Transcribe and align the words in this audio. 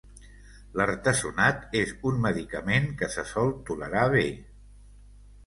L'artesunat 0.79 1.77
és 1.81 1.91
un 2.13 2.17
medicament 2.23 2.89
que 3.03 3.11
se 3.17 3.27
sol 3.35 3.53
tolerar 3.69 4.09
bé. 4.19 4.27